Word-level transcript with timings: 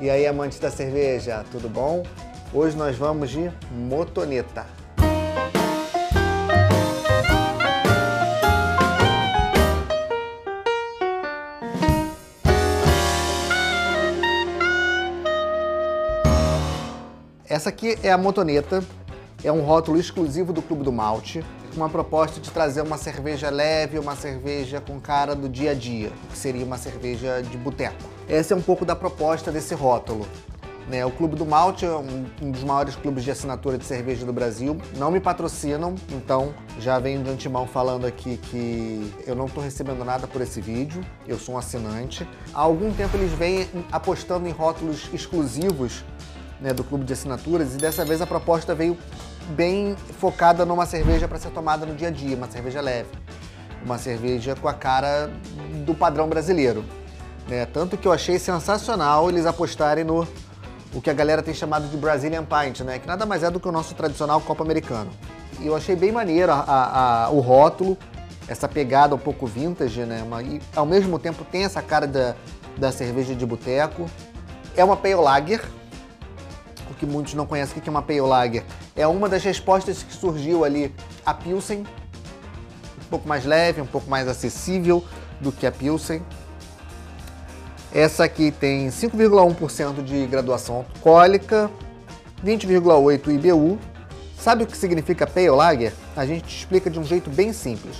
E 0.00 0.08
aí, 0.08 0.26
amantes 0.26 0.58
da 0.58 0.70
cerveja, 0.70 1.44
tudo 1.52 1.68
bom? 1.68 2.02
Hoje 2.54 2.74
nós 2.74 2.96
vamos 2.96 3.28
de 3.28 3.52
motoneta. 3.70 4.66
Essa 17.46 17.68
aqui 17.68 17.98
é 18.02 18.10
a 18.10 18.16
motoneta, 18.16 18.82
é 19.44 19.52
um 19.52 19.60
rótulo 19.60 20.00
exclusivo 20.00 20.50
do 20.50 20.62
Clube 20.62 20.82
do 20.82 20.90
Malte, 20.90 21.44
uma 21.76 21.88
proposta 21.88 22.40
de 22.40 22.50
trazer 22.50 22.82
uma 22.82 22.96
cerveja 22.96 23.50
leve, 23.50 23.98
uma 23.98 24.16
cerveja 24.16 24.80
com 24.80 25.00
cara 25.00 25.34
do 25.34 25.48
dia 25.48 25.72
a 25.72 25.74
dia, 25.74 26.10
que 26.30 26.36
seria 26.36 26.64
uma 26.64 26.78
cerveja 26.78 27.42
de 27.42 27.56
boteco. 27.56 27.96
Essa 28.28 28.54
é 28.54 28.56
um 28.56 28.62
pouco 28.62 28.84
da 28.84 28.96
proposta 28.96 29.50
desse 29.50 29.74
rótulo. 29.74 30.26
Né? 30.88 31.06
O 31.06 31.10
Clube 31.10 31.36
do 31.36 31.46
Malte 31.46 31.84
é 31.84 31.90
um, 31.90 32.26
um, 32.42 32.50
dos 32.50 32.64
maiores 32.64 32.96
clubes 32.96 33.22
de 33.22 33.30
assinatura 33.30 33.78
de 33.78 33.84
cerveja 33.84 34.26
do 34.26 34.32
Brasil. 34.32 34.76
Não 34.96 35.10
me 35.10 35.20
patrocinam, 35.20 35.94
então 36.10 36.52
já 36.80 36.98
venho 36.98 37.22
de 37.22 37.30
antemão 37.30 37.66
falando 37.66 38.06
aqui 38.06 38.36
que 38.36 39.14
eu 39.24 39.36
não 39.36 39.46
estou 39.46 39.62
recebendo 39.62 40.04
nada 40.04 40.26
por 40.26 40.40
esse 40.42 40.60
vídeo. 40.60 41.00
Eu 41.28 41.38
sou 41.38 41.54
um 41.54 41.58
assinante. 41.58 42.28
Há 42.52 42.60
algum 42.60 42.92
tempo 42.92 43.16
eles 43.16 43.30
vêm 43.32 43.68
apostando 43.92 44.48
em 44.48 44.50
rótulos 44.50 45.08
exclusivos 45.12 46.04
né, 46.60 46.72
do 46.72 46.82
clube 46.82 47.04
de 47.04 47.12
assinaturas 47.12 47.74
e 47.74 47.78
dessa 47.78 48.04
vez 48.04 48.20
a 48.20 48.26
proposta 48.26 48.74
veio 48.74 48.98
bem 49.50 49.96
focada 50.18 50.64
numa 50.64 50.86
cerveja 50.86 51.28
para 51.28 51.38
ser 51.38 51.50
tomada 51.50 51.84
no 51.84 51.94
dia 51.94 52.08
a 52.08 52.10
dia, 52.10 52.36
uma 52.36 52.50
cerveja 52.50 52.80
leve, 52.80 53.08
uma 53.84 53.98
cerveja 53.98 54.54
com 54.54 54.68
a 54.68 54.74
cara 54.74 55.30
do 55.84 55.94
padrão 55.94 56.28
brasileiro. 56.28 56.84
Né? 57.48 57.66
Tanto 57.66 57.96
que 57.96 58.06
eu 58.06 58.12
achei 58.12 58.38
sensacional 58.38 59.28
eles 59.28 59.46
apostarem 59.46 60.04
no 60.04 60.26
o 60.92 61.00
que 61.00 61.10
a 61.10 61.12
galera 61.14 61.42
tem 61.42 61.54
chamado 61.54 61.88
de 61.88 61.96
Brazilian 61.96 62.44
Pint, 62.44 62.80
né? 62.80 62.98
que 62.98 63.06
nada 63.06 63.24
mais 63.24 63.42
é 63.42 63.50
do 63.50 63.60
que 63.60 63.68
o 63.68 63.72
nosso 63.72 63.94
tradicional 63.94 64.40
copo 64.40 64.62
americano. 64.62 65.10
E 65.60 65.66
eu 65.66 65.76
achei 65.76 65.94
bem 65.94 66.10
maneiro 66.10 66.50
a, 66.50 66.60
a, 66.60 67.24
a, 67.26 67.30
o 67.30 67.40
rótulo, 67.40 67.96
essa 68.48 68.66
pegada 68.66 69.14
um 69.14 69.18
pouco 69.18 69.46
vintage, 69.46 70.00
né? 70.04 70.24
E 70.44 70.60
ao 70.74 70.84
mesmo 70.84 71.18
tempo 71.18 71.44
tem 71.44 71.64
essa 71.64 71.80
cara 71.80 72.06
da, 72.06 72.34
da 72.76 72.90
cerveja 72.90 73.34
de 73.34 73.46
boteco. 73.46 74.10
É 74.76 74.82
uma 74.82 74.96
Pale 74.96 75.14
Lager, 75.14 75.62
que 77.00 77.06
muitos 77.06 77.32
não 77.32 77.46
conhecem 77.46 77.78
o 77.78 77.80
que 77.80 77.88
é 77.88 77.90
uma 77.90 78.02
Pale 78.02 78.20
Lager. 78.20 78.62
É 78.94 79.06
uma 79.06 79.26
das 79.26 79.42
respostas 79.42 80.02
que 80.02 80.12
surgiu 80.12 80.66
ali 80.66 80.94
a 81.24 81.32
Pilsen, 81.32 81.78
um 81.80 83.08
pouco 83.08 83.26
mais 83.26 83.46
leve, 83.46 83.80
um 83.80 83.86
pouco 83.86 84.08
mais 84.10 84.28
acessível 84.28 85.02
do 85.40 85.50
que 85.50 85.66
a 85.66 85.72
Pilsen. 85.72 86.22
Essa 87.90 88.24
aqui 88.24 88.52
tem 88.52 88.88
5,1% 88.88 90.04
de 90.04 90.26
graduação 90.26 90.76
alcoólica, 90.76 91.70
20,8% 92.44 93.28
IBU. 93.34 93.78
Sabe 94.38 94.64
o 94.64 94.66
que 94.66 94.76
significa 94.76 95.26
Pale 95.26 95.50
Lager? 95.50 95.94
A 96.14 96.26
gente 96.26 96.44
te 96.44 96.58
explica 96.58 96.90
de 96.90 97.00
um 97.00 97.04
jeito 97.04 97.30
bem 97.30 97.54
simples. 97.54 97.96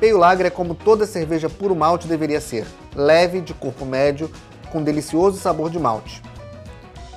Pale 0.00 0.12
Lager 0.12 0.46
é 0.46 0.50
como 0.50 0.74
toda 0.74 1.06
cerveja 1.06 1.48
puro 1.48 1.76
malte 1.76 2.08
deveria 2.08 2.40
ser, 2.40 2.66
leve, 2.96 3.40
de 3.40 3.54
corpo 3.54 3.86
médio, 3.86 4.28
com 4.72 4.82
delicioso 4.82 5.38
sabor 5.38 5.70
de 5.70 5.78
malte. 5.78 6.20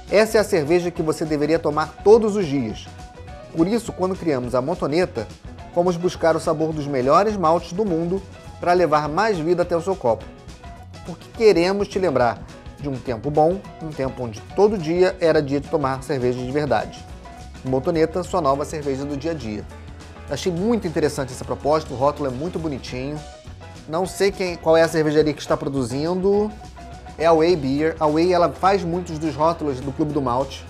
Essa 0.09 0.37
é 0.37 0.41
a 0.41 0.43
cerveja 0.43 0.91
que 0.91 1.01
você 1.01 1.25
deveria 1.25 1.59
tomar 1.59 1.97
todos 2.03 2.35
os 2.35 2.45
dias. 2.45 2.87
Por 3.55 3.67
isso, 3.67 3.91
quando 3.91 4.15
criamos 4.15 4.55
a 4.55 4.61
Montoneta, 4.61 5.27
fomos 5.73 5.97
buscar 5.97 6.35
o 6.35 6.39
sabor 6.39 6.73
dos 6.73 6.87
melhores 6.87 7.35
maltes 7.35 7.73
do 7.73 7.85
mundo 7.85 8.21
para 8.59 8.73
levar 8.73 9.09
mais 9.09 9.37
vida 9.37 9.63
até 9.63 9.75
o 9.75 9.81
seu 9.81 9.95
copo 9.95 10.23
porque 11.07 11.25
queremos 11.37 11.87
te 11.87 11.97
lembrar 11.97 12.43
de 12.79 12.89
um 12.89 12.97
tempo 12.97 13.31
bom, 13.31 13.59
um 13.81 13.89
tempo 13.89 14.21
onde 14.21 14.41
todo 14.55 14.77
dia 14.77 15.15
era 15.21 15.41
dia 15.41 15.61
de 15.61 15.69
tomar 15.69 16.03
cerveja 16.03 16.37
de 16.37 16.51
verdade. 16.51 17.03
Motoneta, 17.63 18.21
sua 18.23 18.41
nova 18.41 18.65
cerveja 18.65 19.05
do 19.05 19.15
dia 19.15 19.31
a 19.31 19.33
dia. 19.33 19.63
Achei 20.29 20.51
muito 20.51 20.85
interessante 20.85 21.31
essa 21.31 21.45
proposta, 21.45 21.91
o 21.91 21.97
rótulo 21.97 22.27
é 22.27 22.31
muito 22.31 22.59
bonitinho. 22.59 23.17
Não 23.87 24.05
sei 24.05 24.31
quem, 24.31 24.57
qual 24.57 24.75
é 24.75 24.83
a 24.83 24.87
cervejaria 24.87 25.33
que 25.33 25.41
está 25.41 25.55
produzindo. 25.55 26.51
É 27.17 27.25
a 27.25 27.33
Way 27.33 27.55
Beer. 27.55 27.95
A 27.99 28.07
Way 28.07 28.33
ela 28.33 28.49
faz 28.49 28.83
muitos 28.83 29.17
dos 29.17 29.35
rótulos 29.35 29.79
do 29.79 29.91
Clube 29.91 30.13
do 30.13 30.21
Malte. 30.21 30.65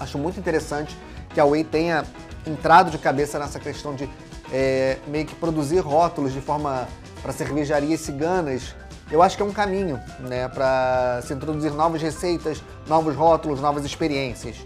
Acho 0.00 0.18
muito 0.18 0.38
interessante 0.38 0.96
que 1.32 1.40
a 1.40 1.44
Way 1.44 1.64
tenha 1.64 2.04
entrado 2.46 2.90
de 2.90 2.98
cabeça 2.98 3.38
nessa 3.38 3.60
questão 3.60 3.94
de 3.94 4.08
é, 4.52 4.98
meio 5.06 5.26
que 5.26 5.34
produzir 5.34 5.78
rótulos 5.78 6.32
de 6.32 6.40
forma 6.40 6.88
para 7.22 7.32
cervejarias 7.32 8.00
ciganas 8.00 8.74
eu 9.12 9.22
acho 9.22 9.36
que 9.36 9.42
é 9.42 9.44
um 9.44 9.52
caminho, 9.52 10.00
né, 10.20 10.48
para 10.48 11.20
se 11.22 11.34
introduzir 11.34 11.70
novas 11.72 12.00
receitas, 12.00 12.62
novos 12.86 13.14
rótulos, 13.14 13.60
novas 13.60 13.84
experiências. 13.84 14.56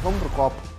Vamos 0.00 0.20
pro 0.20 0.30
copo. 0.30 0.69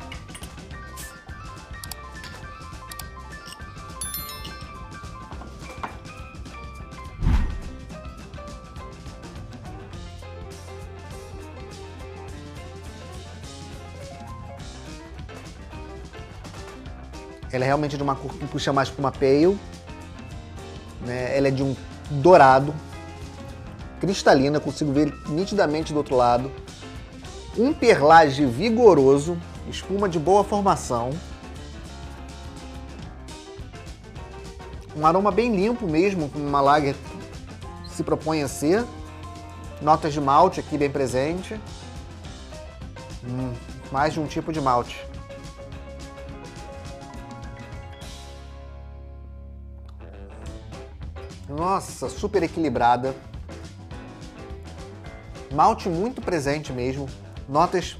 Ela 17.51 17.65
é 17.65 17.67
realmente 17.67 17.97
de 17.97 18.03
uma 18.03 18.15
cor 18.15 18.31
que 18.33 18.47
puxa 18.47 18.71
mais 18.71 18.89
para 18.89 18.99
uma 18.99 19.11
pale. 19.11 19.57
Né? 21.01 21.37
Ela 21.37 21.49
é 21.49 21.51
de 21.51 21.63
um 21.63 21.75
dourado, 22.09 22.73
cristalina, 23.99 24.59
consigo 24.59 24.91
ver 24.91 25.13
nitidamente 25.27 25.93
do 25.93 25.97
outro 25.97 26.15
lado. 26.15 26.51
Um 27.57 27.73
perlage 27.73 28.45
vigoroso, 28.45 29.37
espuma 29.69 30.07
de 30.07 30.17
boa 30.17 30.43
formação. 30.43 31.11
Um 34.95 35.05
aroma 35.05 35.31
bem 35.31 35.55
limpo 35.55 35.85
mesmo, 35.87 36.29
como 36.29 36.45
uma 36.45 36.61
lager 36.61 36.95
se 37.91 38.03
propõe 38.03 38.41
a 38.41 38.47
ser. 38.47 38.85
Notas 39.81 40.13
de 40.13 40.21
malte 40.21 40.59
aqui 40.59 40.77
bem 40.77 40.89
presente. 40.89 41.59
Hum, 43.23 43.53
mais 43.91 44.13
de 44.13 44.19
um 44.19 44.27
tipo 44.27 44.51
de 44.51 44.61
malte. 44.61 45.05
Nossa, 51.55 52.09
super 52.09 52.43
equilibrada 52.43 53.13
malte 55.51 55.89
muito 55.89 56.21
presente 56.21 56.71
mesmo, 56.71 57.07
notas 57.47 57.97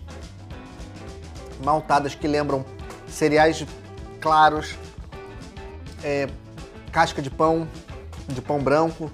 maltadas 1.63 2.16
que 2.16 2.28
lembram 2.28 2.66
cereais 3.07 3.66
claros, 4.19 4.75
é, 6.03 6.28
casca 6.91 7.22
de 7.22 7.29
pão, 7.29 7.67
de 8.28 8.41
pão 8.41 8.59
branco. 8.59 9.12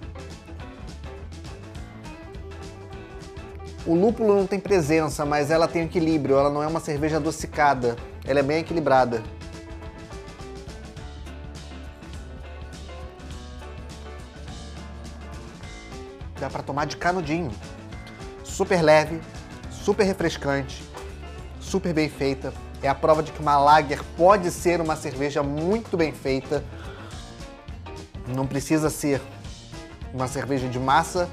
O 3.85 3.95
lúpulo 3.95 4.35
não 4.35 4.45
tem 4.45 4.59
presença, 4.59 5.25
mas 5.25 5.49
ela 5.49 5.67
tem 5.67 5.83
equilíbrio, 5.83 6.37
ela 6.37 6.49
não 6.49 6.61
é 6.61 6.67
uma 6.67 6.79
cerveja 6.79 7.17
adocicada, 7.17 7.95
ela 8.25 8.39
é 8.39 8.43
bem 8.43 8.59
equilibrada. 8.59 9.23
Dá 16.39 16.49
para 16.49 16.61
tomar 16.61 16.85
de 16.85 16.97
canudinho 16.97 17.51
super 18.43 18.81
leve, 18.81 19.19
super 19.69 20.03
refrescante, 20.03 20.83
super 21.59 21.93
bem 21.93 22.09
feita. 22.09 22.53
É 22.81 22.87
a 22.87 22.95
prova 22.95 23.21
de 23.21 23.31
que 23.31 23.39
uma 23.39 23.57
lager 23.57 24.03
pode 24.15 24.51
ser 24.51 24.81
uma 24.81 24.95
cerveja 24.95 25.43
muito 25.43 25.97
bem 25.97 26.11
feita. 26.11 26.63
Não 28.27 28.45
precisa 28.45 28.89
ser 28.89 29.21
uma 30.13 30.27
cerveja 30.27 30.67
de 30.67 30.79
massa 30.79 31.29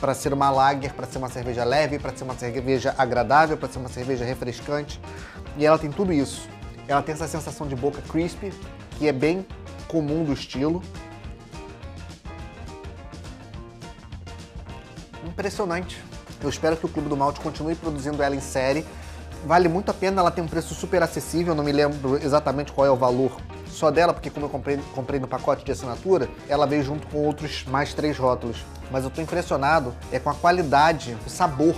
para 0.00 0.14
ser 0.14 0.32
uma 0.32 0.50
lager, 0.50 0.94
para 0.94 1.06
ser 1.06 1.18
uma 1.18 1.28
cerveja 1.28 1.62
leve, 1.62 1.98
para 1.98 2.16
ser 2.16 2.24
uma 2.24 2.34
cerveja 2.34 2.94
agradável, 2.96 3.56
para 3.56 3.68
ser 3.68 3.78
uma 3.78 3.88
cerveja 3.88 4.24
refrescante. 4.24 5.00
E 5.56 5.66
ela 5.66 5.78
tem 5.78 5.90
tudo 5.90 6.12
isso. 6.12 6.48
Ela 6.88 7.02
tem 7.02 7.14
essa 7.14 7.28
sensação 7.28 7.68
de 7.68 7.76
boca 7.76 8.00
crispy, 8.08 8.52
que 8.98 9.06
é 9.06 9.12
bem 9.12 9.46
comum 9.86 10.24
do 10.24 10.32
estilo. 10.32 10.82
Impressionante. 15.40 15.96
Eu 16.42 16.50
espero 16.50 16.76
que 16.76 16.84
o 16.84 16.88
Clube 16.88 17.08
do 17.08 17.16
Malte 17.16 17.40
continue 17.40 17.74
produzindo 17.74 18.22
ela 18.22 18.36
em 18.36 18.40
série. 18.42 18.84
Vale 19.46 19.68
muito 19.68 19.90
a 19.90 19.94
pena, 19.94 20.20
ela 20.20 20.30
tem 20.30 20.44
um 20.44 20.46
preço 20.46 20.74
super 20.74 21.02
acessível, 21.02 21.54
não 21.54 21.64
me 21.64 21.72
lembro 21.72 22.22
exatamente 22.22 22.72
qual 22.72 22.86
é 22.86 22.90
o 22.90 22.96
valor 22.96 23.40
só 23.66 23.90
dela, 23.90 24.12
porque 24.12 24.28
como 24.28 24.44
eu 24.44 24.50
comprei, 24.50 24.78
comprei 24.94 25.18
no 25.18 25.26
pacote 25.26 25.64
de 25.64 25.72
assinatura, 25.72 26.28
ela 26.46 26.66
veio 26.66 26.82
junto 26.82 27.06
com 27.06 27.24
outros 27.24 27.64
mais 27.64 27.94
três 27.94 28.18
rótulos. 28.18 28.58
Mas 28.90 29.02
eu 29.02 29.08
tô 29.08 29.22
impressionado 29.22 29.94
é 30.12 30.18
com 30.18 30.28
a 30.28 30.34
qualidade, 30.34 31.16
o 31.26 31.30
sabor. 31.30 31.74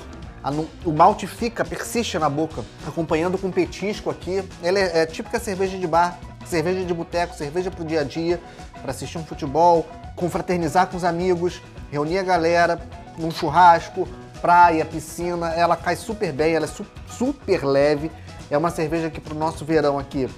O 0.84 0.90
malte 0.90 1.28
fica, 1.28 1.64
persiste 1.64 2.18
na 2.18 2.28
boca, 2.28 2.64
acompanhando 2.84 3.38
com 3.38 3.48
petisco 3.48 4.10
aqui. 4.10 4.42
Ela 4.60 4.80
é, 4.80 5.02
é 5.02 5.06
típica 5.06 5.38
cerveja 5.38 5.78
de 5.78 5.86
bar, 5.86 6.18
cerveja 6.44 6.84
de 6.84 6.92
boteco, 6.92 7.36
cerveja 7.36 7.70
pro 7.70 7.84
dia 7.84 8.00
a 8.00 8.04
dia, 8.04 8.40
para 8.80 8.90
assistir 8.90 9.18
um 9.18 9.24
futebol, 9.24 9.86
confraternizar 10.16 10.88
com 10.88 10.96
os 10.96 11.04
amigos, 11.04 11.62
reunir 11.92 12.18
a 12.18 12.24
galera 12.24 12.82
num 13.18 13.30
churrasco, 13.30 14.08
praia, 14.40 14.84
piscina, 14.84 15.50
ela 15.50 15.76
cai 15.76 15.96
super 15.96 16.32
bem, 16.32 16.54
ela 16.54 16.64
é 16.64 16.68
su 16.68 16.84
super 17.06 17.64
leve. 17.64 18.10
É 18.50 18.58
uma 18.58 18.70
cerveja 18.70 19.10
que 19.10 19.20
pro 19.20 19.34
nosso 19.34 19.64
verão 19.64 19.98
aqui 19.98 20.28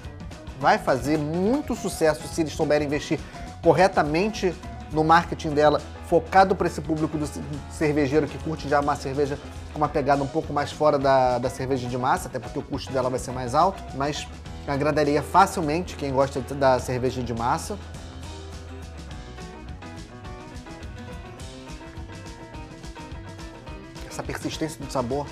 vai 0.59 0.77
fazer 0.77 1.17
muito 1.17 1.75
sucesso 1.75 2.27
se 2.27 2.41
eles 2.41 2.53
souberem 2.53 2.87
investir 2.87 3.19
corretamente 3.61 4.53
no 4.91 5.03
marketing 5.03 5.49
dela, 5.49 5.81
focado 6.07 6.55
para 6.55 6.67
esse 6.67 6.79
público 6.79 7.17
do 7.17 7.27
cervejeiro 7.71 8.27
que 8.27 8.37
curte 8.37 8.69
já 8.69 8.79
uma 8.79 8.95
cerveja 8.95 9.37
com 9.73 9.79
uma 9.79 9.89
pegada 9.89 10.23
um 10.23 10.27
pouco 10.27 10.53
mais 10.53 10.71
fora 10.71 10.97
da, 10.97 11.37
da 11.37 11.49
cerveja 11.49 11.87
de 11.87 11.97
massa, 11.97 12.27
até 12.27 12.39
porque 12.39 12.59
o 12.59 12.61
custo 12.61 12.93
dela 12.93 13.09
vai 13.09 13.19
ser 13.19 13.31
mais 13.31 13.53
alto, 13.53 13.83
mas 13.95 14.27
agradaria 14.67 15.21
facilmente 15.21 15.95
quem 15.95 16.13
gosta 16.13 16.39
da 16.55 16.79
cerveja 16.79 17.21
de 17.21 17.33
massa. 17.33 17.77
Essa 24.45 24.59
persistência 24.59 24.85
do 24.85 24.91
sabor 24.91 25.25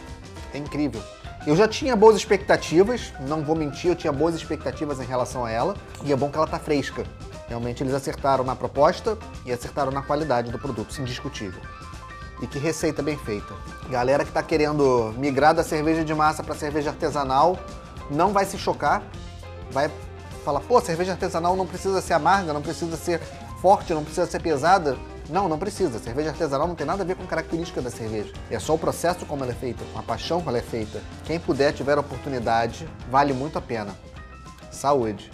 é 0.53 0.57
incrível. 0.57 1.01
Eu 1.45 1.55
já 1.55 1.67
tinha 1.67 1.95
boas 1.95 2.15
expectativas, 2.15 3.13
não 3.27 3.43
vou 3.43 3.55
mentir, 3.55 3.91
eu 3.91 3.95
tinha 3.95 4.11
boas 4.11 4.33
expectativas 4.33 4.99
em 4.99 5.05
relação 5.05 5.45
a 5.45 5.51
ela, 5.51 5.75
e 6.03 6.11
é 6.11 6.15
bom 6.15 6.29
que 6.29 6.37
ela 6.37 6.47
tá 6.47 6.57
fresca. 6.57 7.03
Realmente 7.47 7.83
eles 7.83 7.93
acertaram 7.93 8.43
na 8.43 8.55
proposta 8.55 9.17
e 9.45 9.51
acertaram 9.51 9.91
na 9.91 10.01
qualidade 10.01 10.51
do 10.51 10.57
produto, 10.57 10.95
é 10.97 11.01
indiscutível. 11.01 11.61
E 12.41 12.47
que 12.47 12.57
receita 12.57 13.03
bem 13.03 13.17
feita. 13.17 13.53
Galera 13.89 14.23
que 14.23 14.29
está 14.29 14.41
querendo 14.41 15.13
migrar 15.17 15.53
da 15.53 15.63
cerveja 15.63 16.03
de 16.03 16.13
massa 16.13 16.41
para 16.41 16.55
cerveja 16.55 16.89
artesanal, 16.89 17.59
não 18.09 18.31
vai 18.33 18.45
se 18.45 18.57
chocar, 18.57 19.03
vai 19.69 19.91
falar, 20.43 20.61
pô, 20.61 20.81
cerveja 20.81 21.11
artesanal 21.11 21.55
não 21.55 21.67
precisa 21.67 22.01
ser 22.01 22.13
amarga, 22.13 22.51
não 22.51 22.61
precisa 22.61 22.97
ser 22.97 23.21
forte, 23.61 23.93
não 23.93 24.03
precisa 24.03 24.25
ser 24.25 24.41
pesada. 24.41 24.97
Não, 25.29 25.47
não 25.47 25.57
precisa. 25.57 25.99
Cerveja 25.99 26.29
artesanal 26.29 26.67
não 26.67 26.75
tem 26.75 26.85
nada 26.85 27.03
a 27.03 27.05
ver 27.05 27.15
com 27.15 27.25
característica 27.25 27.81
da 27.81 27.89
cerveja. 27.89 28.33
É 28.49 28.59
só 28.59 28.75
o 28.75 28.79
processo 28.79 29.25
como 29.25 29.43
ela 29.43 29.51
é 29.51 29.55
feita, 29.55 29.83
com 29.93 29.99
a 29.99 30.03
paixão 30.03 30.39
como 30.39 30.49
ela 30.49 30.59
é 30.59 30.61
feita. 30.61 31.01
Quem 31.25 31.39
puder, 31.39 31.73
tiver 31.73 31.97
a 31.97 32.01
oportunidade, 32.01 32.87
vale 33.09 33.33
muito 33.33 33.57
a 33.57 33.61
pena. 33.61 33.95
Saúde! 34.71 35.31